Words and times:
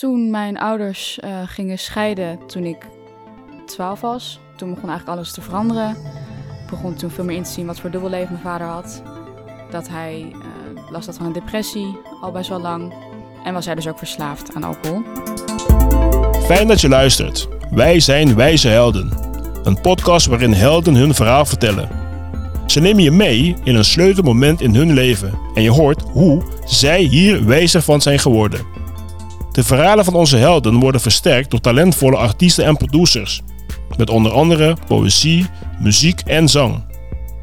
Toen 0.00 0.30
mijn 0.30 0.58
ouders 0.58 1.18
eh, 1.18 1.30
gingen 1.46 1.78
scheiden 1.78 2.46
toen 2.46 2.64
ik 2.64 2.86
12 3.66 4.00
was, 4.00 4.40
toen 4.56 4.74
begon 4.74 4.88
eigenlijk 4.88 5.18
alles 5.18 5.32
te 5.32 5.40
veranderen. 5.40 5.90
Ik 5.90 6.70
begon 6.70 6.94
toen 6.94 7.10
veel 7.10 7.24
meer 7.24 7.36
in 7.36 7.42
te 7.42 7.50
zien 7.50 7.66
wat 7.66 7.80
voor 7.80 7.90
dubbelleven 7.90 8.32
mijn 8.32 8.42
vader 8.42 8.66
had. 8.66 9.02
Dat 9.70 9.88
hij 9.88 10.32
uh, 10.32 10.90
last 10.90 11.06
had 11.06 11.16
van 11.16 11.26
een 11.26 11.32
depressie, 11.32 11.96
al 12.20 12.32
best 12.32 12.48
wel 12.48 12.60
lang. 12.60 12.94
En 13.44 13.52
was 13.54 13.64
hij 13.66 13.74
dus 13.74 13.88
ook 13.88 13.98
verslaafd 13.98 14.54
aan 14.54 14.64
alcohol. 14.64 15.02
Fijn 16.42 16.68
dat 16.68 16.80
je 16.80 16.88
luistert. 16.88 17.48
Wij 17.70 18.00
zijn 18.00 18.34
Wijze 18.34 18.68
Helden. 18.68 19.12
Een 19.62 19.80
podcast 19.80 20.26
waarin 20.26 20.52
helden 20.52 20.94
hun 20.94 21.14
verhaal 21.14 21.44
vertellen. 21.44 21.88
Ze 22.66 22.80
nemen 22.80 23.02
je 23.02 23.10
mee 23.10 23.56
in 23.64 23.74
een 23.74 23.84
sleutelmoment 23.84 24.60
in 24.60 24.74
hun 24.74 24.92
leven 24.92 25.38
en 25.54 25.62
je 25.62 25.70
hoort 25.70 26.02
hoe 26.02 26.42
zij 26.64 27.00
hier 27.00 27.46
wijzer 27.46 27.82
van 27.82 28.00
zijn 28.00 28.18
geworden. 28.18 28.79
De 29.52 29.64
verhalen 29.64 30.04
van 30.04 30.14
onze 30.14 30.36
helden 30.36 30.80
worden 30.80 31.00
versterkt 31.00 31.50
door 31.50 31.60
talentvolle 31.60 32.16
artiesten 32.16 32.64
en 32.64 32.76
producers. 32.76 33.42
Met 33.96 34.10
onder 34.10 34.32
andere 34.32 34.76
poëzie, 34.86 35.46
muziek 35.78 36.20
en 36.20 36.48
zang. 36.48 36.84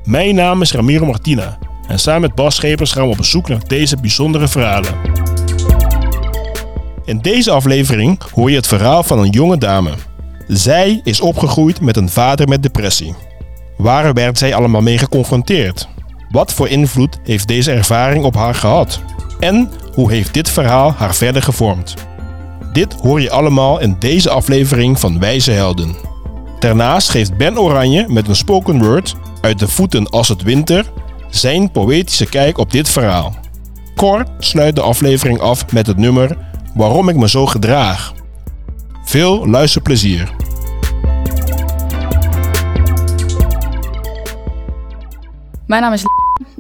Mijn 0.03 0.35
naam 0.35 0.61
is 0.61 0.71
Ramiro 0.71 1.05
Martina 1.05 1.57
en 1.87 1.99
samen 1.99 2.21
met 2.21 2.35
Bas 2.35 2.55
Schepers 2.55 2.91
gaan 2.91 3.03
we 3.03 3.09
op 3.09 3.17
bezoek 3.17 3.47
naar 3.47 3.67
deze 3.67 3.97
bijzondere 3.97 4.47
verhalen. 4.47 4.95
In 7.05 7.19
deze 7.19 7.51
aflevering 7.51 8.21
hoor 8.33 8.49
je 8.49 8.55
het 8.55 8.67
verhaal 8.67 9.03
van 9.03 9.19
een 9.19 9.29
jonge 9.29 9.57
dame. 9.57 9.91
Zij 10.47 11.01
is 11.03 11.21
opgegroeid 11.21 11.81
met 11.81 11.97
een 11.97 12.09
vader 12.09 12.47
met 12.47 12.63
depressie. 12.63 13.15
Waar 13.77 14.13
werd 14.13 14.37
zij 14.37 14.55
allemaal 14.55 14.81
mee 14.81 14.97
geconfronteerd? 14.97 15.87
Wat 16.29 16.53
voor 16.53 16.67
invloed 16.67 17.19
heeft 17.23 17.47
deze 17.47 17.71
ervaring 17.71 18.23
op 18.23 18.35
haar 18.35 18.55
gehad? 18.55 19.01
En 19.39 19.69
hoe 19.97 20.11
heeft 20.11 20.33
dit 20.33 20.49
verhaal 20.49 20.91
haar 20.91 21.15
verder 21.15 21.41
gevormd? 21.41 21.93
Dit 22.73 22.93
hoor 22.93 23.21
je 23.21 23.31
allemaal 23.31 23.79
in 23.79 23.95
deze 23.99 24.29
aflevering 24.29 24.99
van 24.99 25.19
Wijze 25.19 25.51
Helden. 25.51 25.95
Daarnaast 26.59 27.09
geeft 27.09 27.37
Ben 27.37 27.59
Oranje 27.59 28.05
met 28.07 28.27
een 28.27 28.35
spoken 28.35 28.83
word 28.83 29.15
uit 29.41 29.59
de 29.59 29.67
voeten 29.67 30.09
als 30.09 30.27
het 30.27 30.41
winter 30.41 30.91
zijn 31.29 31.71
poëtische 31.71 32.29
kijk 32.29 32.57
op 32.57 32.71
dit 32.71 32.89
verhaal. 32.89 33.35
Cor 33.95 34.25
sluit 34.39 34.75
de 34.75 34.81
aflevering 34.81 35.39
af 35.39 35.71
met 35.71 35.87
het 35.87 35.97
nummer 35.97 36.37
Waarom 36.75 37.09
ik 37.09 37.15
me 37.15 37.29
zo 37.29 37.45
gedraag. 37.45 38.13
Veel 39.03 39.47
luisterplezier. 39.47 40.31
Mijn 45.67 45.81
naam 45.81 45.93
is 45.93 46.03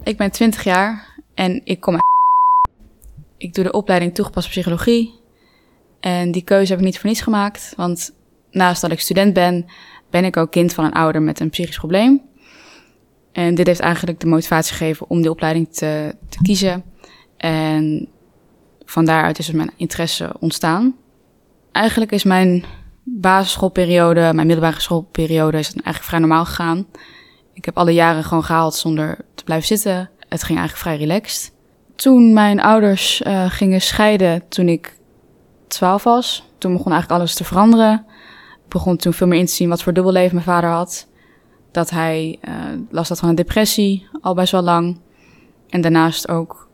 ik 0.03 0.17
ben 0.17 0.31
20 0.31 0.63
jaar 0.63 1.19
en 1.33 1.61
ik 1.63 1.79
kom 1.79 1.93
uit 1.93 2.16
Ik 3.37 3.53
doe 3.53 3.63
de 3.63 3.71
opleiding 3.71 4.15
toegepaste 4.15 4.49
psychologie. 4.49 5.19
En 5.99 6.31
die 6.31 6.41
keuze 6.43 6.71
heb 6.71 6.79
ik 6.79 6.85
niet 6.85 6.99
voor 6.99 7.09
niets 7.09 7.21
gemaakt, 7.21 7.73
want 7.75 8.15
naast 8.51 8.81
dat 8.81 8.91
ik 8.91 8.99
student 8.99 9.33
ben, 9.33 9.65
ben 10.09 10.25
ik 10.25 10.37
ook 10.37 10.51
kind 10.51 10.73
van 10.73 10.85
een 10.85 10.93
ouder 10.93 11.21
met 11.21 11.39
een 11.39 11.49
psychisch 11.49 11.77
probleem. 11.77 12.21
En 13.31 13.55
dit 13.55 13.67
heeft 13.67 13.79
eigenlijk 13.79 14.19
de 14.19 14.27
motivatie 14.27 14.75
gegeven 14.75 15.09
om 15.09 15.21
die 15.21 15.29
opleiding 15.29 15.73
te, 15.73 16.15
te 16.29 16.37
kiezen. 16.41 16.83
En 17.37 18.07
van 18.85 19.05
daaruit 19.05 19.39
is 19.39 19.51
mijn 19.51 19.71
interesse 19.75 20.35
ontstaan. 20.39 20.95
Eigenlijk 21.71 22.11
is 22.11 22.23
mijn 22.23 22.65
basisschoolperiode, 23.03 24.19
mijn 24.33 24.47
middelbare 24.47 24.79
schoolperiode, 24.79 25.57
is 25.57 25.71
eigenlijk 25.73 26.03
vrij 26.03 26.19
normaal 26.19 26.45
gegaan. 26.45 26.87
Ik 27.53 27.65
heb 27.65 27.77
alle 27.77 27.93
jaren 27.93 28.23
gewoon 28.23 28.43
gehaald 28.43 28.75
zonder 28.75 29.25
te 29.35 29.43
blijven 29.43 29.67
zitten. 29.67 30.09
Het 30.29 30.43
ging 30.43 30.59
eigenlijk 30.59 30.87
vrij 30.87 30.97
relaxed. 30.97 31.55
Toen 31.97 32.33
mijn 32.33 32.61
ouders 32.61 33.21
uh, 33.21 33.45
gingen 33.49 33.81
scheiden 33.81 34.47
toen 34.47 34.67
ik 34.67 34.97
12 35.67 36.03
was, 36.03 36.43
toen 36.57 36.71
begon 36.71 36.91
eigenlijk 36.91 37.21
alles 37.21 37.35
te 37.35 37.43
veranderen. 37.43 38.05
Ik 38.63 38.69
begon 38.69 38.97
toen 38.97 39.13
veel 39.13 39.27
meer 39.27 39.39
in 39.39 39.45
te 39.45 39.51
zien 39.51 39.69
wat 39.69 39.83
voor 39.83 39.93
dubbelleven 39.93 40.33
mijn 40.33 40.45
vader 40.45 40.69
had. 40.69 41.07
Dat 41.71 41.89
hij 41.89 42.39
uh, 42.47 42.53
last 42.89 43.09
had 43.09 43.19
van 43.19 43.29
een 43.29 43.35
depressie, 43.35 44.07
al 44.21 44.33
best 44.33 44.51
wel 44.51 44.61
lang. 44.61 44.99
En 45.69 45.81
daarnaast 45.81 46.29
ook 46.29 46.69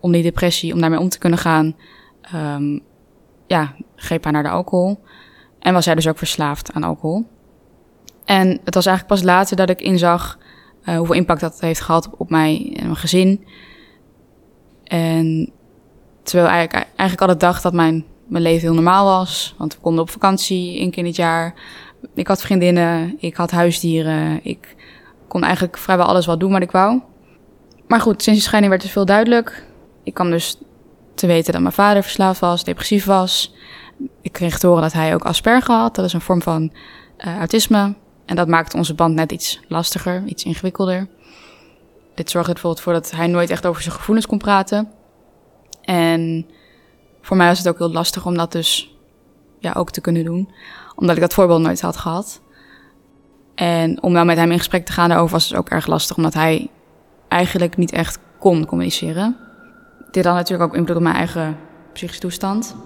om 0.00 0.12
die 0.12 0.22
depressie, 0.22 0.72
om 0.72 0.80
daarmee 0.80 0.98
om 0.98 1.08
te 1.08 1.18
kunnen 1.18 1.38
gaan, 1.38 1.76
um, 2.34 2.80
ja, 3.46 3.74
greep 3.96 4.22
hij 4.22 4.32
naar 4.32 4.42
de 4.42 4.48
alcohol. 4.48 5.00
En 5.58 5.72
was 5.72 5.84
hij 5.84 5.94
dus 5.94 6.08
ook 6.08 6.18
verslaafd 6.18 6.72
aan 6.72 6.82
alcohol. 6.82 7.26
En 8.24 8.60
het 8.64 8.74
was 8.74 8.86
eigenlijk 8.86 9.20
pas 9.20 9.30
later 9.32 9.56
dat 9.56 9.70
ik 9.70 9.80
inzag 9.80 10.38
uh, 10.84 10.96
hoeveel 10.96 11.14
impact 11.14 11.40
dat 11.40 11.60
heeft 11.60 11.80
gehad 11.80 12.10
op 12.16 12.30
mij 12.30 12.72
en 12.76 12.84
mijn 12.84 12.96
gezin. 12.96 13.44
En 14.90 15.52
terwijl 16.22 16.62
ik 16.62 16.72
eigenlijk 16.72 17.20
altijd 17.20 17.40
dacht 17.40 17.62
dat 17.62 17.72
mijn, 17.72 18.04
mijn 18.26 18.42
leven 18.42 18.60
heel 18.60 18.74
normaal 18.74 19.04
was. 19.04 19.54
Want 19.58 19.74
we 19.74 19.80
konden 19.80 20.02
op 20.02 20.10
vakantie 20.10 20.78
één 20.78 20.90
keer 20.90 20.98
in 20.98 21.08
het 21.08 21.16
jaar. 21.16 21.54
Ik 22.14 22.26
had 22.26 22.42
vriendinnen, 22.42 23.16
ik 23.18 23.36
had 23.36 23.50
huisdieren. 23.50 24.40
Ik 24.42 24.76
kon 25.28 25.42
eigenlijk 25.42 25.78
vrijwel 25.78 26.06
alles 26.06 26.26
wat 26.26 26.40
doen 26.40 26.52
wat 26.52 26.62
ik 26.62 26.70
wou. 26.70 27.00
Maar 27.86 28.00
goed, 28.00 28.22
sinds 28.22 28.38
de 28.38 28.44
scheiding 28.44 28.72
werd 28.72 28.84
het 28.84 28.92
veel 28.92 29.04
duidelijk. 29.04 29.66
Ik 30.02 30.14
kwam 30.14 30.30
dus 30.30 30.58
te 31.14 31.26
weten 31.26 31.52
dat 31.52 31.62
mijn 31.62 31.74
vader 31.74 32.02
verslaafd 32.02 32.40
was, 32.40 32.64
depressief 32.64 33.04
was. 33.04 33.54
Ik 34.22 34.32
kreeg 34.32 34.58
te 34.58 34.66
horen 34.66 34.82
dat 34.82 34.92
hij 34.92 35.14
ook 35.14 35.24
Asperger 35.24 35.74
had. 35.74 35.94
Dat 35.94 36.04
is 36.04 36.12
een 36.12 36.20
vorm 36.20 36.42
van 36.42 36.72
uh, 37.18 37.38
autisme. 37.38 37.94
En 38.26 38.36
dat 38.36 38.48
maakte 38.48 38.76
onze 38.76 38.94
band 38.94 39.14
net 39.14 39.32
iets 39.32 39.60
lastiger, 39.68 40.22
iets 40.26 40.44
ingewikkelder. 40.44 41.08
Dit 42.20 42.30
zorgde 42.30 42.48
er 42.48 42.60
bijvoorbeeld 42.60 42.84
voor 42.84 42.92
dat 42.92 43.10
hij 43.10 43.26
nooit 43.26 43.50
echt 43.50 43.66
over 43.66 43.82
zijn 43.82 43.94
gevoelens 43.94 44.26
kon 44.26 44.38
praten. 44.38 44.88
En 45.82 46.46
voor 47.20 47.36
mij 47.36 47.46
was 47.46 47.58
het 47.58 47.68
ook 47.68 47.78
heel 47.78 47.90
lastig 47.90 48.26
om 48.26 48.36
dat 48.36 48.52
dus 48.52 48.96
ja, 49.58 49.72
ook 49.72 49.90
te 49.90 50.00
kunnen 50.00 50.24
doen. 50.24 50.50
Omdat 50.94 51.16
ik 51.16 51.22
dat 51.22 51.34
voorbeeld 51.34 51.60
nooit 51.60 51.80
had 51.80 51.96
gehad. 51.96 52.40
En 53.54 54.02
om 54.02 54.12
wel 54.12 54.24
met 54.24 54.36
hem 54.36 54.50
in 54.50 54.58
gesprek 54.58 54.84
te 54.84 54.92
gaan 54.92 55.08
daarover 55.08 55.32
was 55.32 55.48
het 55.48 55.58
ook 55.58 55.68
erg 55.68 55.86
lastig. 55.86 56.16
Omdat 56.16 56.34
hij 56.34 56.70
eigenlijk 57.28 57.76
niet 57.76 57.92
echt 57.92 58.18
kon 58.38 58.66
communiceren. 58.66 59.36
Dit 60.10 60.24
had 60.24 60.34
natuurlijk 60.34 60.70
ook 60.70 60.76
invloed 60.76 60.96
op 60.96 61.02
mijn 61.02 61.16
eigen 61.16 61.56
psychische 61.92 62.20
toestand. 62.20 62.76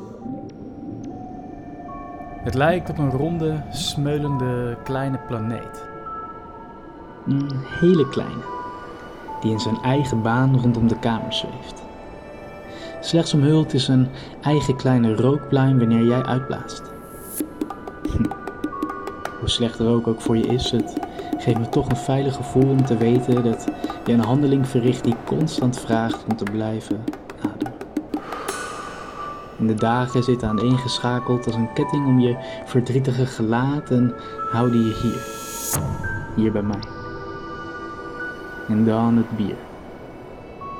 Het 2.44 2.54
lijkt 2.54 2.90
op 2.90 2.98
een 2.98 3.10
ronde, 3.10 3.62
smeulende 3.70 4.76
kleine 4.84 5.18
planeet. 5.18 5.84
Een 7.26 7.50
hele 7.80 8.08
kleine, 8.08 8.53
die 9.44 9.52
in 9.52 9.60
zijn 9.60 9.82
eigen 9.82 10.22
baan 10.22 10.60
rondom 10.60 10.88
de 10.88 10.98
kamer 10.98 11.32
zweeft. 11.32 11.82
Slechts 13.00 13.34
omhuld 13.34 13.74
is 13.74 13.88
een 13.88 14.08
eigen 14.42 14.76
kleine 14.76 15.14
rookpluim 15.14 15.78
wanneer 15.78 16.04
jij 16.04 16.22
uitblaast. 16.22 16.82
Hm. 18.02 18.24
Hoe 19.38 19.48
slecht 19.48 19.78
rook 19.78 20.06
ook 20.06 20.20
voor 20.20 20.36
je 20.36 20.46
is, 20.46 20.70
het 20.70 20.96
geeft 21.38 21.58
me 21.58 21.68
toch 21.68 21.88
een 21.88 21.96
veilig 21.96 22.34
gevoel 22.34 22.70
om 22.70 22.84
te 22.84 22.96
weten 22.96 23.44
dat 23.44 23.66
je 24.06 24.12
een 24.12 24.24
handeling 24.24 24.68
verricht 24.68 25.04
die 25.04 25.16
constant 25.24 25.80
vraagt 25.80 26.24
om 26.28 26.36
te 26.36 26.44
blijven 26.44 27.04
ademen. 27.38 27.78
En 29.58 29.66
de 29.66 29.74
dagen 29.74 30.22
zitten 30.22 30.48
aaneengeschakeld 30.48 31.46
als 31.46 31.54
een 31.54 31.72
ketting 31.72 32.06
om 32.06 32.20
je 32.20 32.36
verdrietige 32.64 33.26
gelaat 33.26 33.90
en 33.90 34.14
houden 34.50 34.84
je 34.84 34.94
hier, 35.02 35.22
hier 36.36 36.52
bij 36.52 36.62
mij. 36.62 37.03
En 38.68 38.84
dan 38.84 39.16
het 39.16 39.36
bier. 39.36 39.56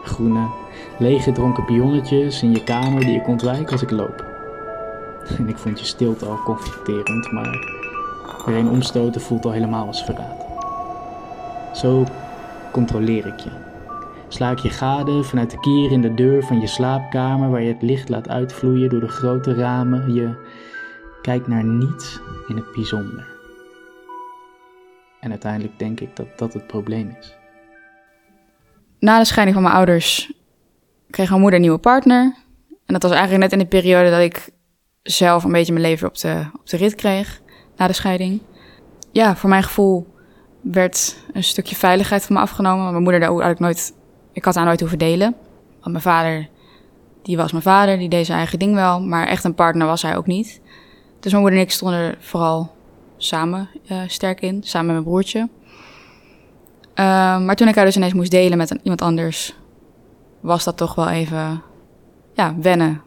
Groene, 0.04 0.46
leeggedronken 0.98 1.64
pionnetjes 1.64 2.42
in 2.42 2.50
je 2.50 2.64
kamer 2.64 3.00
die 3.00 3.20
ik 3.20 3.28
ontwijk 3.28 3.72
als 3.72 3.82
ik 3.82 3.90
loop. 3.90 4.24
En 5.38 5.48
ik 5.48 5.58
vond 5.58 5.78
je 5.78 5.84
stilte 5.84 6.26
al 6.26 6.38
confronterend, 6.44 7.32
maar 7.32 7.82
een 8.46 8.68
omstoten 8.68 9.20
voelt 9.20 9.44
al 9.44 9.52
helemaal 9.52 9.86
als 9.86 10.04
verraad. 10.04 10.44
Zo 11.76 12.04
controleer 12.70 13.26
ik 13.26 13.38
je. 13.38 13.50
Sla 14.28 14.50
ik 14.50 14.58
je 14.58 14.70
gade 14.70 15.22
vanuit 15.22 15.50
de 15.50 15.60
kier 15.60 15.92
in 15.92 16.02
de 16.02 16.14
deur 16.14 16.44
van 16.44 16.60
je 16.60 16.66
slaapkamer 16.66 17.50
waar 17.50 17.62
je 17.62 17.72
het 17.72 17.82
licht 17.82 18.08
laat 18.08 18.28
uitvloeien 18.28 18.90
door 18.90 19.00
de 19.00 19.08
grote 19.08 19.54
ramen. 19.54 20.14
Je 20.14 20.34
kijkt 21.22 21.46
naar 21.46 21.64
niets 21.64 22.20
in 22.48 22.56
het 22.56 22.72
bijzonder. 22.72 23.26
En 25.20 25.30
uiteindelijk 25.30 25.78
denk 25.78 26.00
ik 26.00 26.16
dat 26.16 26.26
dat 26.36 26.52
het 26.52 26.66
probleem 26.66 27.16
is. 27.20 27.36
Na 29.04 29.18
de 29.18 29.24
scheiding 29.24 29.56
van 29.56 29.64
mijn 29.64 29.76
ouders 29.76 30.32
kreeg 31.10 31.28
mijn 31.28 31.40
moeder 31.40 31.58
een 31.58 31.64
nieuwe 31.64 31.80
partner. 31.80 32.34
En 32.68 32.92
dat 32.92 33.02
was 33.02 33.12
eigenlijk 33.12 33.42
net 33.42 33.52
in 33.52 33.58
de 33.58 33.66
periode 33.66 34.10
dat 34.10 34.20
ik 34.20 34.48
zelf 35.02 35.44
een 35.44 35.52
beetje 35.52 35.72
mijn 35.72 35.84
leven 35.84 36.08
op 36.08 36.18
de, 36.18 36.44
op 36.54 36.68
de 36.68 36.76
rit 36.76 36.94
kreeg. 36.94 37.40
Na 37.76 37.86
de 37.86 37.92
scheiding. 37.92 38.40
Ja, 39.12 39.36
voor 39.36 39.48
mijn 39.48 39.62
gevoel 39.62 40.14
werd 40.60 41.16
een 41.32 41.44
stukje 41.44 41.76
veiligheid 41.76 42.24
van 42.24 42.36
me 42.36 42.42
afgenomen. 42.42 42.90
Mijn 42.90 43.02
moeder 43.02 43.20
daar 43.20 43.28
eigenlijk 43.28 43.60
nooit 43.60 43.94
ik 44.32 44.44
had 44.44 44.54
haar 44.54 44.64
nooit 44.64 44.80
hoeven 44.80 44.98
delen. 44.98 45.34
Want 45.80 45.90
mijn 45.90 46.02
vader, 46.02 46.48
die 47.22 47.36
was 47.36 47.52
mijn 47.52 47.64
vader, 47.64 47.98
die 47.98 48.08
deed 48.08 48.26
zijn 48.26 48.38
eigen 48.38 48.58
ding 48.58 48.74
wel. 48.74 49.00
Maar 49.00 49.26
echt 49.26 49.44
een 49.44 49.54
partner 49.54 49.86
was 49.86 50.02
hij 50.02 50.16
ook 50.16 50.26
niet. 50.26 50.60
Dus 51.20 51.30
mijn 51.32 51.42
moeder 51.42 51.60
en 51.60 51.66
ik 51.66 51.72
stonden 51.72 51.98
er 51.98 52.16
vooral 52.20 52.74
samen 53.16 53.68
uh, 53.90 54.02
sterk 54.06 54.40
in. 54.40 54.62
Samen 54.62 54.86
met 54.86 54.94
mijn 54.94 55.08
broertje. 55.08 55.48
Uh, 56.94 57.04
maar 57.38 57.56
toen 57.56 57.68
ik 57.68 57.74
haar 57.74 57.84
dus 57.84 57.96
ineens 57.96 58.12
moest 58.12 58.30
delen 58.30 58.58
met 58.58 58.70
iemand 58.82 59.02
anders... 59.02 59.54
was 60.40 60.64
dat 60.64 60.76
toch 60.76 60.94
wel 60.94 61.08
even 61.08 61.62
ja, 62.34 62.54
wennen. 62.60 63.02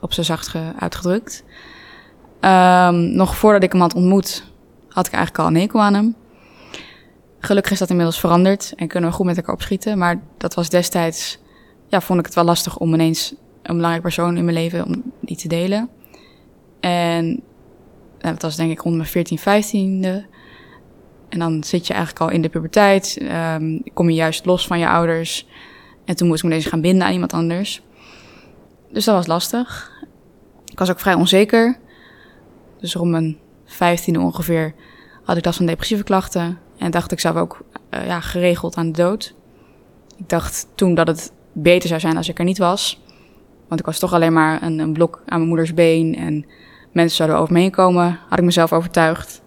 op 0.00 0.12
zijn 0.12 0.26
zacht 0.26 0.48
ge- 0.48 0.72
uitgedrukt. 0.78 1.44
Ehm, 2.40 3.14
nog 3.16 3.36
voordat 3.36 3.62
ik 3.62 3.72
hem 3.72 3.80
had 3.80 3.94
ontmoet, 3.94 4.44
had 4.88 5.06
ik 5.06 5.12
eigenlijk 5.12 5.44
al 5.44 5.50
een 5.54 5.60
hekel 5.60 5.80
aan 5.80 5.94
hem. 5.94 6.14
Gelukkig 7.38 7.72
is 7.72 7.78
dat 7.78 7.90
inmiddels 7.90 8.20
veranderd 8.20 8.72
en 8.76 8.88
kunnen 8.88 9.10
we 9.10 9.16
goed 9.16 9.26
met 9.26 9.36
elkaar 9.36 9.54
opschieten. 9.54 9.98
Maar 9.98 10.20
dat 10.36 10.54
was 10.54 10.68
destijds, 10.68 11.38
ja, 11.86 12.00
vond 12.00 12.18
ik 12.18 12.24
het 12.24 12.34
wel 12.34 12.44
lastig 12.44 12.78
om 12.78 12.94
ineens 12.94 13.34
een 13.62 13.74
belangrijk 13.74 14.02
persoon 14.02 14.36
in 14.36 14.44
mijn 14.44 14.56
leven, 14.56 14.84
om 14.86 15.02
die 15.20 15.36
te 15.36 15.48
delen. 15.48 15.88
En 16.80 17.26
nou, 18.18 18.32
dat 18.34 18.42
was 18.42 18.56
denk 18.56 18.70
ik 18.70 18.80
rond 18.80 18.96
mijn 18.96 19.08
14, 19.08 19.38
15e. 19.38 20.26
En 21.28 21.38
dan 21.38 21.64
zit 21.64 21.86
je 21.86 21.92
eigenlijk 21.92 22.22
al 22.24 22.30
in 22.30 22.42
de 22.42 22.48
puberteit. 22.48 23.18
ehm, 23.20 23.78
kom 23.94 24.08
je 24.10 24.14
juist 24.14 24.44
los 24.44 24.66
van 24.66 24.78
je 24.78 24.88
ouders. 24.88 25.46
En 26.04 26.16
toen 26.16 26.28
moest 26.28 26.38
ik 26.42 26.44
me 26.48 26.50
ineens 26.54 26.70
gaan 26.70 26.80
binden 26.80 27.06
aan 27.06 27.12
iemand 27.12 27.32
anders. 27.32 27.82
Dus 28.90 29.04
dat 29.04 29.14
was 29.14 29.26
lastig. 29.26 29.92
Ik 30.64 30.78
was 30.78 30.90
ook 30.90 31.00
vrij 31.00 31.14
onzeker. 31.14 31.78
Dus 32.80 32.94
rond 32.94 33.10
mijn 33.10 33.38
15e 33.66 34.18
ongeveer 34.18 34.74
had 35.24 35.36
ik 35.36 35.44
last 35.44 35.56
van 35.56 35.66
depressieve 35.66 36.04
klachten. 36.04 36.58
En 36.78 36.90
dacht 36.90 37.12
ik 37.12 37.20
zelf 37.20 37.36
ook 37.36 37.64
eh, 37.90 38.06
ja, 38.06 38.20
geregeld 38.20 38.76
aan 38.76 38.86
de 38.86 39.02
dood. 39.02 39.34
Ik 40.16 40.28
dacht 40.28 40.68
toen 40.74 40.94
dat 40.94 41.06
het 41.06 41.32
beter 41.52 41.88
zou 41.88 42.00
zijn 42.00 42.16
als 42.16 42.28
ik 42.28 42.38
er 42.38 42.44
niet 42.44 42.58
was. 42.58 43.00
Want 43.68 43.80
ik 43.80 43.86
was 43.86 43.98
toch 43.98 44.12
alleen 44.12 44.32
maar 44.32 44.62
een, 44.62 44.78
een 44.78 44.92
blok 44.92 45.22
aan 45.26 45.36
mijn 45.36 45.48
moeders 45.48 45.74
been. 45.74 46.14
En 46.16 46.46
mensen 46.92 47.16
zouden 47.16 47.38
over 47.38 47.52
me 47.52 47.60
heen 47.60 47.70
komen. 47.70 48.18
Had 48.28 48.38
ik 48.38 48.44
mezelf 48.44 48.72
overtuigd. 48.72 49.42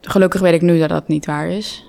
Gelukkig 0.00 0.40
weet 0.40 0.54
ik 0.54 0.62
nu 0.62 0.78
dat 0.78 0.88
dat 0.88 1.08
niet 1.08 1.26
waar 1.26 1.48
is. 1.48 1.86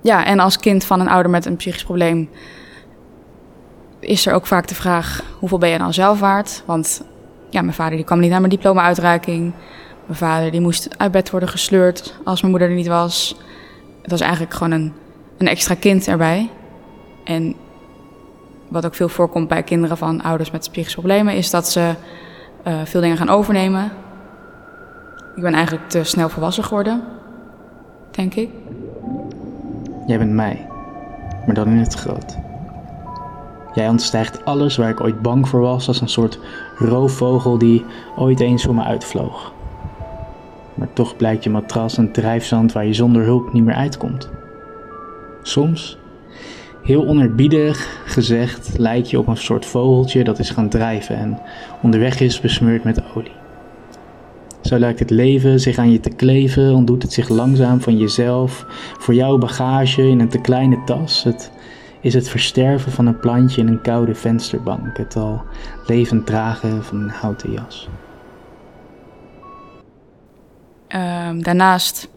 Ja, 0.00 0.24
en 0.24 0.38
als 0.38 0.58
kind 0.58 0.84
van 0.84 1.00
een 1.00 1.08
ouder 1.08 1.30
met 1.30 1.46
een 1.46 1.56
psychisch 1.56 1.84
probleem 1.84 2.28
is 4.00 4.26
er 4.26 4.34
ook 4.34 4.46
vaak 4.46 4.66
de 4.66 4.74
vraag: 4.74 5.22
hoeveel 5.38 5.58
ben 5.58 5.68
je 5.68 5.78
dan 5.78 5.94
zelf 5.94 6.20
waard? 6.20 6.62
Want 6.66 7.04
ja, 7.50 7.60
mijn 7.62 7.74
vader 7.74 7.96
die 7.96 8.04
kwam 8.04 8.20
niet 8.20 8.30
naar 8.30 8.40
mijn 8.40 8.52
diploma-uitreiking. 8.52 9.52
Mijn 10.06 10.18
vader 10.18 10.50
die 10.50 10.60
moest 10.60 10.98
uit 10.98 11.12
bed 11.12 11.30
worden 11.30 11.48
gesleurd 11.48 12.14
als 12.24 12.40
mijn 12.40 12.50
moeder 12.50 12.70
er 12.70 12.76
niet 12.76 12.86
was. 12.86 13.36
Het 14.02 14.10
was 14.10 14.20
eigenlijk 14.20 14.54
gewoon 14.54 14.72
een, 14.72 14.92
een 15.38 15.48
extra 15.48 15.74
kind 15.74 16.08
erbij. 16.08 16.50
En 17.24 17.54
wat 18.68 18.86
ook 18.86 18.94
veel 18.94 19.08
voorkomt 19.08 19.48
bij 19.48 19.62
kinderen 19.62 19.96
van 19.96 20.22
ouders 20.22 20.50
met 20.50 20.70
psychische 20.70 20.98
problemen, 20.98 21.34
is 21.34 21.50
dat 21.50 21.68
ze 21.68 21.94
eh, 22.62 22.80
veel 22.84 23.00
dingen 23.00 23.16
gaan 23.16 23.28
overnemen. 23.28 23.92
Ik 25.34 25.42
ben 25.42 25.54
eigenlijk 25.54 25.88
te 25.88 26.04
snel 26.04 26.28
volwassen 26.28 26.64
geworden, 26.64 27.02
denk 28.10 28.34
ik. 28.34 28.50
Jij 30.06 30.18
bent 30.18 30.32
mij, 30.32 30.66
maar 31.46 31.54
dan 31.54 31.68
in 31.68 31.78
het 31.78 31.94
groot. 31.94 32.36
Jij 33.74 33.88
ontstijgt 33.88 34.44
alles 34.44 34.76
waar 34.76 34.88
ik 34.88 35.00
ooit 35.00 35.22
bang 35.22 35.48
voor 35.48 35.60
was, 35.60 35.88
als 35.88 36.00
een 36.00 36.08
soort 36.08 36.38
roofvogel 36.78 37.58
die 37.58 37.84
ooit 38.16 38.40
eens 38.40 38.62
voor 38.64 38.74
me 38.74 38.82
uitvloog. 38.82 39.52
Maar 40.74 40.92
toch 40.92 41.16
blijkt 41.16 41.44
je 41.44 41.50
matras 41.50 41.96
een 41.96 42.12
drijfzand 42.12 42.72
waar 42.72 42.86
je 42.86 42.94
zonder 42.94 43.22
hulp 43.22 43.52
niet 43.52 43.64
meer 43.64 43.74
uitkomt. 43.74 44.30
Soms, 45.42 45.98
heel 46.82 47.06
onerbiedig 47.06 48.02
gezegd, 48.04 48.78
lijk 48.78 49.04
je 49.04 49.18
op 49.18 49.26
een 49.26 49.36
soort 49.36 49.66
vogeltje 49.66 50.24
dat 50.24 50.38
is 50.38 50.50
gaan 50.50 50.68
drijven 50.68 51.16
en 51.16 51.38
onderweg 51.82 52.20
is 52.20 52.40
besmeurd 52.40 52.84
met 52.84 53.02
olie. 53.14 53.43
Zo 54.74 54.80
lijkt 54.80 54.98
het 54.98 55.10
leven 55.10 55.60
zich 55.60 55.78
aan 55.78 55.90
je 55.90 56.00
te 56.00 56.10
kleven, 56.10 56.74
ontdoet 56.74 57.02
het 57.02 57.12
zich 57.12 57.28
langzaam 57.28 57.80
van 57.80 57.98
jezelf, 57.98 58.64
voor 58.98 59.14
jouw 59.14 59.38
bagage 59.38 60.08
in 60.08 60.20
een 60.20 60.28
te 60.28 60.40
kleine 60.40 60.82
tas. 60.84 61.22
Het 61.22 61.50
is 62.00 62.14
het 62.14 62.28
versterven 62.28 62.92
van 62.92 63.06
een 63.06 63.18
plantje 63.18 63.60
in 63.60 63.68
een 63.68 63.80
koude 63.80 64.14
vensterbank, 64.14 64.96
het 64.96 65.16
al 65.16 65.42
levend 65.86 66.26
dragen 66.26 66.84
van 66.84 67.00
een 67.00 67.08
houten 67.08 67.52
jas. 67.52 67.88
Ehm, 70.88 71.40
daarnaast, 71.40 72.08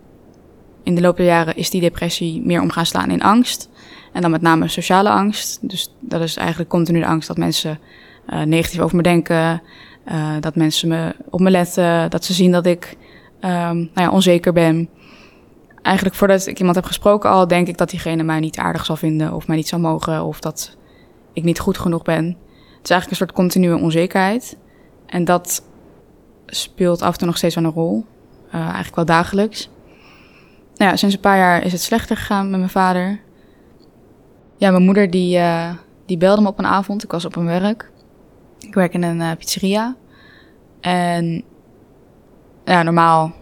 in 0.83 0.95
de 0.95 1.01
loop 1.01 1.18
der 1.18 1.25
jaren, 1.25 1.56
is 1.56 1.69
die 1.69 1.81
depressie 1.81 2.42
meer 2.42 2.62
om 2.62 2.71
gaan 2.71 2.86
slaan 2.86 3.12
in 3.12 3.21
angst. 3.21 3.69
En 4.13 4.21
dan 4.21 4.31
met 4.31 4.42
name 4.42 4.68
sociale 4.68 5.09
angst. 5.09 5.69
Dus 5.69 5.94
dat 6.00 6.21
is 6.21 6.38
eigenlijk 6.38 6.69
continu 6.69 7.00
de 7.00 7.06
angst 7.06 7.27
dat 7.27 7.38
mensen 7.38 7.80
eh, 8.25 8.42
negatief 8.42 8.80
over 8.80 8.95
me 8.95 9.04
denken. 9.04 9.62
Eh, 10.07 10.36
dat 10.39 10.56
mensen 10.56 10.88
me, 10.88 11.15
op 11.30 11.39
me 11.39 11.50
letten. 11.50 12.09
Dat 12.09 12.24
ze 12.24 12.33
zien 12.33 12.51
dat 12.51 12.65
ik 12.65 12.98
ehm, 13.39 13.75
nou 13.75 13.89
ja, 13.94 14.09
onzeker 14.09 14.54
ben. 14.54 14.89
Eigenlijk 15.81 16.15
voordat 16.15 16.48
ik 16.48 16.57
iemand 16.59 16.75
heb 16.75 16.86
gesproken 16.86 17.30
al, 17.30 17.48
denk 17.48 17.68
ik 17.68 17.77
dat 17.77 17.89
diegene 17.89 18.24
mij 18.24 18.39
niet 18.39 18.57
aardig 18.57 18.86
zal 18.86 18.95
vinden. 18.95 19.33
Of 19.33 19.48
mij 19.48 19.56
niet 19.56 19.68
zal 19.68 19.80
mogen. 19.80 20.24
Of 20.24 20.39
dat 20.39 20.77
ik 21.33 21.44
niet 21.44 21.59
goed 21.59 21.77
genoeg 21.77 22.01
ben. 22.01 22.25
Het 22.25 22.83
is 22.83 22.89
eigenlijk 22.89 23.09
een 23.09 23.15
soort 23.15 23.31
continue 23.31 23.81
onzekerheid. 23.81 24.57
En 25.06 25.25
dat 25.25 25.63
speelt 26.45 27.01
af 27.01 27.12
en 27.12 27.18
toe 27.18 27.27
nog 27.27 27.38
steeds 27.38 27.56
wel 27.56 27.63
een 27.63 27.71
rol. 27.71 28.06
Eh, 28.51 28.59
eigenlijk 28.62 28.95
wel 28.95 29.06
dagelijks. 29.06 29.69
Nou 30.75 30.92
ja, 30.92 30.98
sinds 30.98 31.15
een 31.15 31.21
paar 31.21 31.38
jaar 31.38 31.63
is 31.63 31.71
het 31.71 31.81
slechter 31.81 32.18
gegaan 32.18 32.50
met 32.50 32.59
mijn 32.59 32.71
vader. 32.71 33.19
Ja, 34.57 34.71
mijn 34.71 34.83
moeder 34.83 35.09
die, 35.09 35.38
eh, 35.38 35.69
die 36.06 36.18
belde 36.18 36.42
me 36.42 36.48
op 36.48 36.59
een 36.59 36.65
avond. 36.65 37.04
Ik 37.04 37.12
was 37.12 37.25
op 37.25 37.36
een 37.36 37.45
werk. 37.45 37.92
Ik 38.59 38.74
werk 38.74 38.94
in 38.94 39.04
een 39.04 39.21
eh, 39.21 39.38
pizzeria. 39.38 39.95
En 40.80 41.44
ja, 42.65 42.83
normaal 42.83 43.33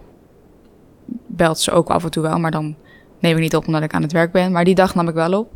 belt 1.27 1.59
ze 1.59 1.71
ook 1.71 1.89
af 1.89 2.03
en 2.03 2.11
toe 2.11 2.23
wel, 2.23 2.39
maar 2.39 2.51
dan 2.51 2.75
neem 3.19 3.35
ik 3.35 3.41
niet 3.41 3.55
op 3.55 3.67
omdat 3.67 3.83
ik 3.83 3.93
aan 3.93 4.01
het 4.01 4.11
werk 4.11 4.31
ben. 4.31 4.51
Maar 4.51 4.63
die 4.63 4.75
dag 4.75 4.95
nam 4.95 5.07
ik 5.07 5.13
wel 5.13 5.39
op. 5.39 5.51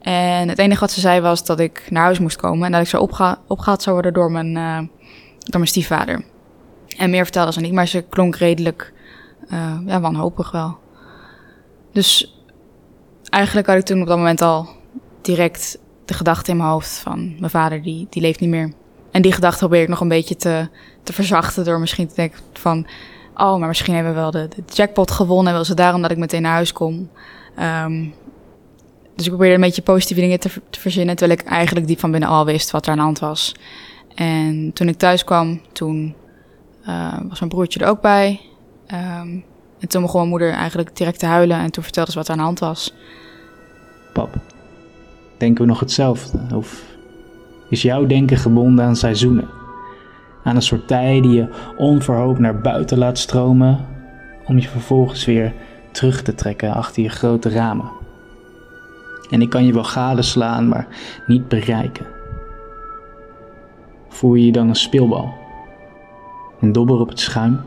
En 0.00 0.48
het 0.48 0.58
enige 0.58 0.80
wat 0.80 0.90
ze 0.90 1.00
zei 1.00 1.20
was 1.20 1.44
dat 1.44 1.60
ik 1.60 1.86
naar 1.90 2.02
huis 2.02 2.18
moest 2.18 2.36
komen 2.36 2.66
en 2.66 2.72
dat 2.72 2.80
ik 2.80 2.86
zo 2.86 3.08
opgehaald 3.46 3.82
zou 3.82 3.94
worden 3.94 4.12
door 4.12 4.30
mijn, 4.30 4.56
eh, 4.56 4.78
door 5.38 5.60
mijn 5.60 5.66
stiefvader. 5.66 6.24
En 6.96 7.10
meer 7.10 7.22
vertelde 7.22 7.52
ze 7.52 7.60
niet, 7.60 7.72
maar 7.72 7.86
ze 7.86 8.02
klonk 8.02 8.36
redelijk 8.36 8.92
eh, 9.48 9.78
ja, 9.86 10.00
wanhopig 10.00 10.50
wel. 10.50 10.78
Dus 11.92 12.42
eigenlijk 13.28 13.66
had 13.66 13.76
ik 13.76 13.84
toen 13.84 14.00
op 14.00 14.06
dat 14.06 14.16
moment 14.16 14.42
al 14.42 14.68
direct 15.20 15.78
de 16.04 16.14
gedachte 16.14 16.50
in 16.50 16.56
mijn 16.56 16.68
hoofd 16.68 16.98
van 16.98 17.34
mijn 17.38 17.50
vader, 17.50 17.82
die, 17.82 18.06
die 18.10 18.22
leeft 18.22 18.40
niet 18.40 18.50
meer. 18.50 18.72
En 19.18 19.24
die 19.24 19.32
gedachte 19.32 19.58
probeer 19.58 19.82
ik 19.82 19.88
nog 19.88 20.00
een 20.00 20.08
beetje 20.08 20.36
te, 20.36 20.68
te 21.02 21.12
verzachten 21.12 21.64
door 21.64 21.80
misschien 21.80 22.08
te 22.08 22.14
denken 22.14 22.40
van... 22.52 22.86
oh, 23.36 23.58
maar 23.58 23.68
misschien 23.68 23.94
hebben 23.94 24.14
we 24.14 24.18
wel 24.18 24.30
de, 24.30 24.48
jackpot 24.66 25.10
gewonnen 25.10 25.46
en 25.46 25.52
wil 25.52 25.64
ze 25.64 25.74
daarom 25.74 26.02
dat 26.02 26.10
ik 26.10 26.16
meteen 26.16 26.42
naar 26.42 26.52
huis 26.52 26.72
kom. 26.72 27.10
Ehm, 27.56 28.04
dus 29.14 29.24
ik 29.24 29.30
probeerde 29.30 29.54
een 29.54 29.60
beetje 29.60 29.82
positieve 29.82 30.20
dingen 30.20 30.40
te, 30.40 30.50
te 30.70 30.80
verzinnen, 30.80 31.16
terwijl 31.16 31.38
ik 31.38 31.46
eigenlijk 31.46 31.86
diep 31.86 32.00
van 32.00 32.10
binnen 32.10 32.28
al 32.28 32.44
wist 32.44 32.70
wat 32.70 32.84
er 32.84 32.90
aan 32.90 32.96
de 32.96 33.02
hand 33.02 33.18
was. 33.18 33.54
En 34.14 34.70
toen 34.72 34.88
ik 34.88 34.96
thuis 34.96 35.24
kwam, 35.24 35.60
toen 35.72 36.14
eh, 36.84 37.18
was 37.28 37.38
mijn 37.38 37.50
broertje 37.50 37.80
er 37.80 37.88
ook 37.88 38.00
bij. 38.00 38.40
Ehm, 38.86 39.38
en 39.78 39.88
toen 39.88 40.02
begon 40.02 40.18
mijn 40.18 40.30
moeder 40.30 40.52
eigenlijk 40.52 40.96
direct 40.96 41.18
te 41.18 41.26
huilen 41.26 41.58
en 41.58 41.70
toen 41.70 41.82
vertelde 41.82 42.10
ze 42.10 42.18
wat 42.18 42.26
er 42.26 42.32
aan 42.32 42.38
de 42.38 42.44
hand 42.44 42.58
was. 42.58 42.94
Pap, 44.12 44.36
denken 45.36 45.64
we 45.64 45.70
nog 45.70 45.80
hetzelfde? 45.80 46.56
Of 46.56 46.96
is 47.68 47.82
jouw 47.82 48.06
denken 48.06 48.36
gebonden 48.36 48.84
aan 48.84 48.96
seizoenen? 48.96 49.48
Aan 50.44 50.56
een 50.56 50.62
soort 50.62 50.88
tij 50.88 51.20
die 51.20 51.32
je 51.32 51.48
onverhoopt 51.76 52.38
naar 52.38 52.60
buiten 52.60 52.98
laat 52.98 53.18
stromen, 53.18 53.86
om 54.46 54.58
je 54.58 54.68
vervolgens 54.68 55.24
weer 55.24 55.52
terug 55.92 56.22
te 56.22 56.34
trekken 56.34 56.72
achter 56.72 57.02
je 57.02 57.08
grote 57.08 57.48
ramen. 57.48 57.90
En 59.30 59.42
ik 59.42 59.50
kan 59.50 59.64
je 59.64 59.72
wel 59.72 59.84
gadeslaan, 59.84 60.68
maar 60.68 60.86
niet 61.26 61.48
bereiken. 61.48 62.06
Voel 64.08 64.34
je 64.34 64.46
je 64.46 64.52
dan 64.52 64.68
een 64.68 64.74
speelbal? 64.74 65.32
Een 66.60 66.72
dobber 66.72 67.00
op 67.00 67.08
het 67.08 67.20
schuim? 67.20 67.60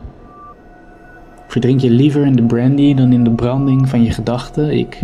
Verdrink 1.46 1.80
je 1.80 1.90
liever 1.90 2.24
in 2.24 2.36
de 2.36 2.42
brandy 2.42 2.94
dan 2.94 3.12
in 3.12 3.24
de 3.24 3.30
branding 3.30 3.88
van 3.88 4.02
je 4.02 4.10
gedachten? 4.10 4.78
Ik. 4.78 5.00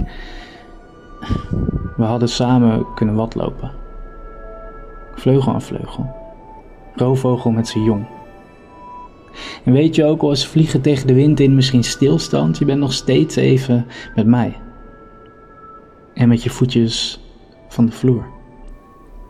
We 1.97 2.05
hadden 2.05 2.29
samen 2.29 2.87
kunnen 2.95 3.15
watlopen. 3.15 3.78
Vleugel 5.19 5.53
aan 5.53 5.63
vleugel. 5.63 6.17
Roofvogel 6.95 7.51
met 7.51 7.69
zijn 7.69 7.85
jong. 7.85 8.07
En 9.65 9.73
weet 9.73 9.95
je 9.95 10.05
ook 10.05 10.23
al 10.23 10.31
eens 10.31 10.47
vliegen 10.47 10.81
tegen 10.81 11.07
de 11.07 11.15
wind 11.15 11.41
in 11.41 11.55
misschien 11.55 11.85
stilstand, 11.85 12.59
je 12.59 12.65
bent 12.65 12.81
nog 12.81 12.93
steeds 12.93 13.37
even 13.37 13.87
met 14.15 14.27
mij. 14.27 14.57
En 16.15 16.29
met 16.29 16.43
je 16.43 16.51
voetjes 16.51 17.21
van 17.69 17.87
de 17.87 17.93
vloer. 17.93 18.27